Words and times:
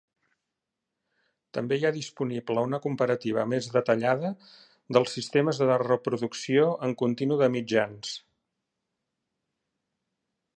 També 1.57 1.77
hi 1.81 1.83
ha 1.89 1.91
disponible 1.97 2.63
una 2.69 2.79
comparativa 2.85 3.43
més 3.51 3.67
detallada 3.75 4.31
dels 4.97 5.13
sistemes 5.19 5.61
de 5.65 5.77
reproducció 5.83 6.65
en 6.89 6.97
continu 7.03 7.39
de 7.43 7.51
mitjans. 7.59 8.17